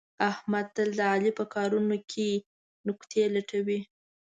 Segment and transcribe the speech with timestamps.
[0.29, 2.27] احمد تل د علي په کارونو کې
[2.87, 3.79] نکتې لټوي.